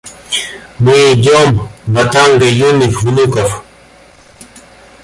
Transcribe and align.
Мы 0.79 0.95
идем— 1.13 1.69
ватага 1.93 2.49
юных 2.71 3.03
внуков! 3.03 3.63